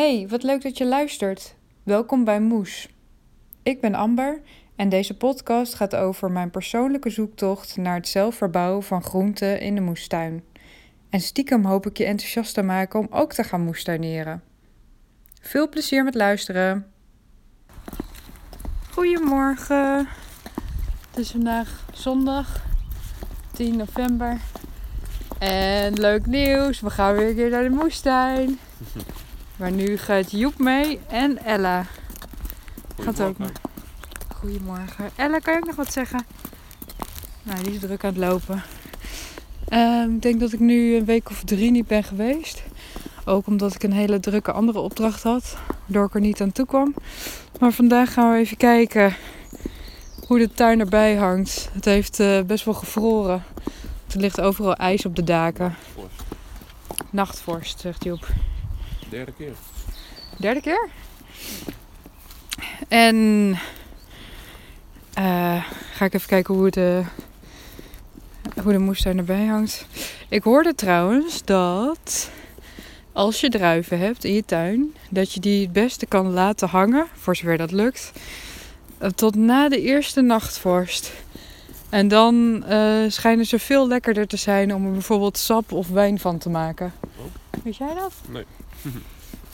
[0.00, 1.54] Hey, wat leuk dat je luistert.
[1.82, 2.88] Welkom bij Moes.
[3.62, 4.40] Ik ben Amber
[4.76, 9.74] en deze podcast gaat over mijn persoonlijke zoektocht naar het zelf verbouwen van groenten in
[9.74, 10.44] de moestuin.
[11.10, 14.42] En stiekem hoop ik je enthousiast te maken om ook te gaan moestuineren.
[15.40, 16.86] Veel plezier met luisteren.
[18.90, 20.08] Goedemorgen.
[21.10, 22.64] Het is vandaag zondag
[23.52, 24.40] 10 november.
[25.38, 28.58] En leuk nieuws, we gaan weer een keer naar de moestuin.
[29.60, 31.86] Maar nu gaat Joep mee en Ella.
[33.00, 33.48] Gaat ook mee.
[34.36, 35.10] Goedemorgen.
[35.16, 36.24] Ella, kan je ook nog wat zeggen?
[37.42, 38.62] Nou, die is druk aan het lopen.
[39.68, 42.62] Ehm, ik denk dat ik nu een week of drie niet ben geweest.
[43.24, 45.56] Ook omdat ik een hele drukke andere opdracht had.
[45.86, 46.94] Waardoor ik er niet aan toe kwam.
[47.58, 49.16] Maar vandaag gaan we even kijken
[50.26, 51.70] hoe de tuin erbij hangt.
[51.72, 53.42] Het heeft eh, best wel gevroren.
[54.12, 55.74] Er ligt overal ijs op de daken.
[55.94, 56.22] Vorst.
[57.10, 58.26] Nachtvorst, zegt Joep.
[59.10, 59.52] Derde keer.
[60.36, 60.88] Derde keer.
[62.88, 63.58] En
[65.14, 67.02] eh, ga ik even kijken hoe de,
[68.62, 69.86] hoe de moestuin erbij hangt.
[70.28, 72.30] Ik hoorde trouwens dat
[73.12, 77.06] als je druiven hebt in je tuin, dat je die het beste kan laten hangen,
[77.14, 78.12] voor zover dat lukt,
[78.98, 81.12] eh, tot na de eerste nachtvorst.
[81.88, 86.18] En dan eh, schijnen ze veel lekkerder te zijn om er bijvoorbeeld sap of wijn
[86.18, 86.92] van te maken.
[87.16, 87.24] Oh.
[87.64, 88.12] Weet jij dat?
[88.28, 88.44] Nee.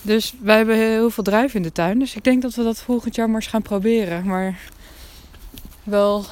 [0.02, 1.98] Dus wij hebben heel veel druiven in de tuin.
[1.98, 4.26] Dus ik denk dat we dat volgend jaar maar eens gaan proberen.
[4.26, 4.58] Maar
[5.82, 6.24] wel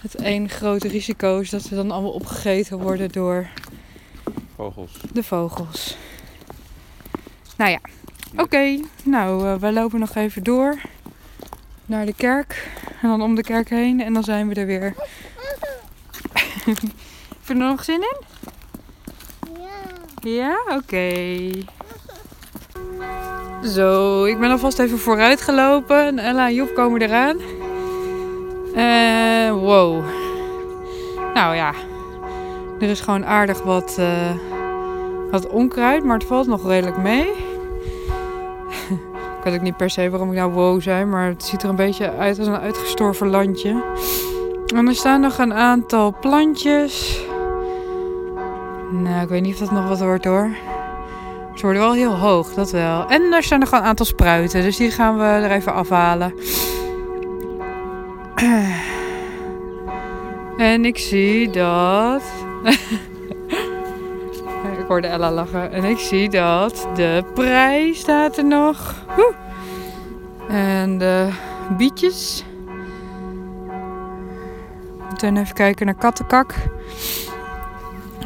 [0.00, 3.48] het één grote risico is dat ze dan allemaal opgegeten worden door
[4.56, 4.92] Vogels.
[5.12, 5.96] de vogels.
[7.56, 7.80] Nou ja,
[8.36, 8.80] oké.
[9.04, 10.80] Nou, eh, wij lopen nog even door
[11.86, 12.70] naar de kerk.
[13.02, 14.00] En dan om de kerk heen.
[14.00, 14.94] En dan zijn we er weer.
[16.64, 18.24] Heb je er nog zin in?
[19.60, 19.97] Ja.
[20.20, 21.10] Ja, oké.
[23.64, 26.06] Zo, ik ben alvast even vooruit gelopen.
[26.06, 27.36] En Ella en Joep komen eraan.
[28.74, 30.04] Eh, wow.
[31.34, 31.72] Nou ja,
[32.80, 34.34] er is gewoon aardig wat, eh,
[35.30, 37.26] wat onkruid, maar het valt nog redelijk mee.
[39.38, 41.68] ik weet ook niet per se waarom ik nou wow zijn, maar het ziet er
[41.68, 43.82] een beetje uit als een uitgestorven landje.
[44.74, 47.26] En er staan nog een aantal plantjes.
[49.02, 50.50] Nou, ik weet niet of dat nog wat wordt hoor.
[51.54, 53.08] Ze worden wel heel hoog, dat wel.
[53.08, 56.34] En er staan nog een aantal spruiten, dus die gaan we er even afhalen.
[60.58, 62.22] En ik zie dat.
[64.78, 65.72] ik hoorde Ella lachen.
[65.72, 68.94] En ik zie dat de prijs staat er nog.
[69.16, 69.34] Woe!
[70.48, 71.28] En de
[71.76, 72.44] bietjes.
[75.10, 76.54] Meteen even kijken naar kattenkak.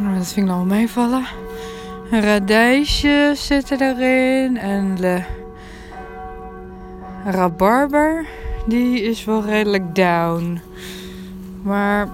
[0.03, 1.27] Nou, dat vind ik wel meevallen.
[2.11, 4.59] Radijsjes zitten erin.
[4.59, 5.23] En de
[7.25, 8.27] rabarber.
[8.67, 10.61] Die is wel redelijk down.
[11.63, 12.09] Maar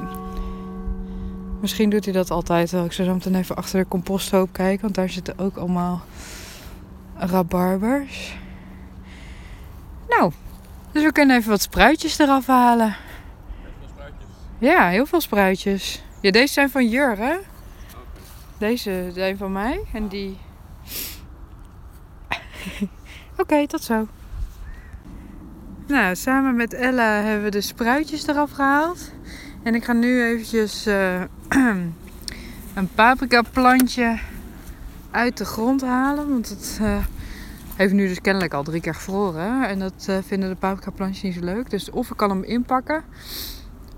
[1.60, 2.84] misschien doet hij dat altijd wel.
[2.84, 4.82] Ik zou zo meteen even achter de composthoop kijken.
[4.82, 6.00] Want daar zitten ook allemaal
[7.14, 8.36] rabarbers.
[10.08, 10.32] Nou,
[10.92, 12.96] dus we kunnen even wat spruitjes eraf halen.
[14.58, 16.02] Ja, heel veel spruitjes.
[16.20, 17.36] Ja, deze zijn van Jur, hè?
[18.58, 20.38] Deze zijn van mij en die.
[23.36, 24.06] Oké, tot zo.
[25.86, 29.12] Nou, samen met Ella hebben we de spruitjes eraf gehaald.
[29.62, 31.20] En ik ga nu eventjes eh,
[32.74, 34.18] een paprika plantje
[35.10, 36.28] uit de grond halen.
[36.28, 37.04] Want het eh,
[37.76, 39.68] heeft nu dus kennelijk al drie keer gevroren.
[39.68, 41.70] En dat eh, vinden de paprika plantjes niet zo leuk.
[41.70, 43.04] Dus of ik kan hem inpakken.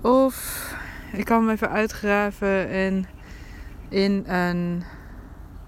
[0.01, 0.65] Of
[1.13, 3.05] ik kan hem even uitgraven en
[3.91, 4.83] in een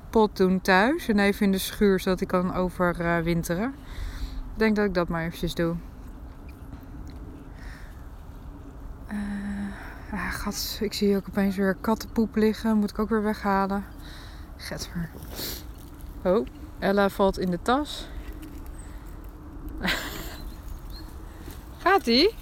[0.10, 1.08] pot doen thuis.
[1.08, 3.74] En even in de schuur, zodat ik kan overwinteren.
[4.54, 5.76] Ik denk dat ik dat maar eventjes doe.
[9.08, 9.18] Eh,
[10.12, 12.78] ah, gat, ik zie ook opeens weer kattenpoep liggen.
[12.78, 13.86] Moet ik ook weer weghalen.
[14.58, 15.10] Getver.
[16.24, 16.48] Oh,
[16.80, 18.08] Ella valt in de tas.
[21.84, 22.36] Gaat ie?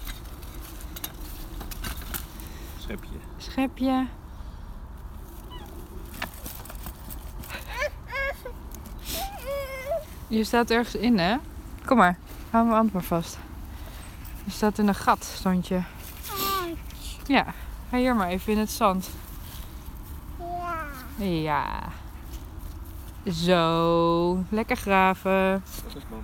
[2.78, 3.16] Schepje.
[3.36, 4.06] Schepje.
[10.32, 11.36] Je staat ergens in, hè?
[11.84, 12.18] Kom maar,
[12.50, 13.38] hou mijn hand maar vast.
[14.44, 15.80] Je staat in een gat, stond je.
[17.26, 17.46] Ja,
[17.90, 19.10] ga hier maar even in het zand.
[21.16, 21.24] Ja.
[21.24, 21.82] Ja.
[23.32, 25.62] Zo, lekker graven.
[25.84, 26.22] Dat is mama.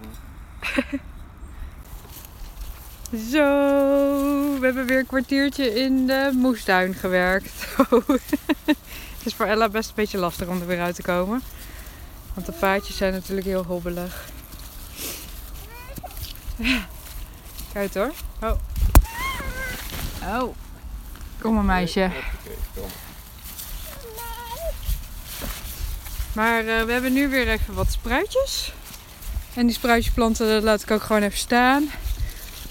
[3.31, 7.77] Zo, we hebben weer een kwartiertje in de moestuin gewerkt.
[9.19, 11.43] Het is voor Ella best een beetje lastig om er weer uit te komen.
[12.39, 14.29] Want de paadjes zijn natuurlijk heel hobbelig.
[17.73, 18.13] Kijk hoor.
[18.43, 18.53] Oh.
[20.23, 20.55] Oh.
[21.39, 22.11] Kom maar meisje.
[26.33, 28.73] Maar eh, we hebben nu weer even wat spruitjes.
[29.55, 31.91] En die spruitjesplanten dat laat ik ook gewoon even staan.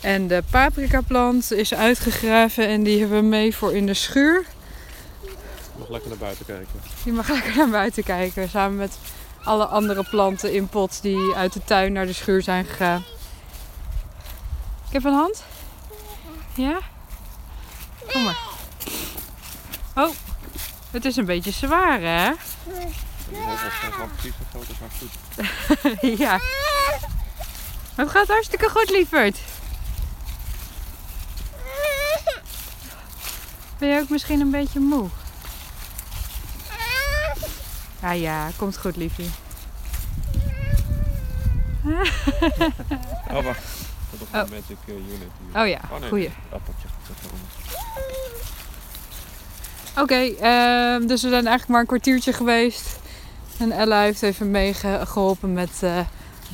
[0.02, 4.46] En de paprika plant is uitgegraven en die hebben we mee voor in de schuur.
[5.78, 6.80] Nog lekker naar buiten kijken.
[7.04, 8.50] Die mag lekker naar buiten kijken.
[8.50, 8.98] Samen met
[9.48, 13.04] alle andere planten in pot die uit de tuin naar de schuur zijn gegaan.
[14.88, 15.44] Ik heb een hand.
[16.54, 16.80] Ja?
[18.12, 18.38] Kom maar.
[19.96, 20.10] Oh,
[20.92, 22.32] het is een beetje zwaar hè?
[26.02, 26.40] Ja.
[27.96, 29.38] Het gaat hartstikke goed, lieverd.
[33.78, 35.10] Ben je ook misschien een beetje moe?
[38.02, 39.30] Ja, ja, komt goed, liefie.
[43.32, 43.62] Oh, wacht.
[44.12, 44.42] Dat is Oh.
[44.42, 45.30] een magic eh, unit.
[45.52, 45.62] hier.
[45.62, 46.30] Oh ja, Oh, nee, goeie.
[46.52, 46.88] Appeltje.
[49.98, 50.16] Oké,
[50.46, 53.00] ehm, dus we zijn eigenlijk maar een kwartiertje geweest.
[53.60, 56.00] En Ella heeft even meegeholpen met eh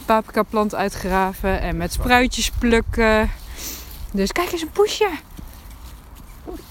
[0.06, 3.32] paprika plant uitgraven en met spruitjes plukken.
[4.12, 5.10] Dus kijk eens een poesje.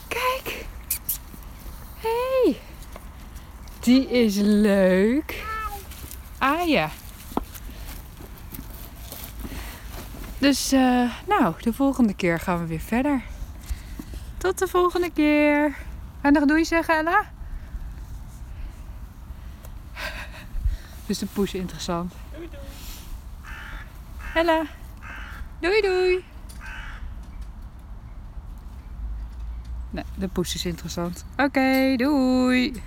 [0.09, 0.65] Kijk.
[2.01, 2.61] Hey.
[3.83, 5.45] Die is leuk.
[6.39, 6.91] Ah ja.
[10.39, 13.23] Dus eh, nou, de volgende keer gaan we weer verder.
[14.39, 15.77] Tot de volgende keer.
[16.23, 17.31] Je nog doei zeggen, Ella?
[21.07, 22.15] Dus de poes interessant.
[24.35, 24.63] Ella.
[25.61, 26.25] Doei doei.
[29.91, 31.25] Nee, de poes is interessant.
[31.37, 32.83] Oké, doei.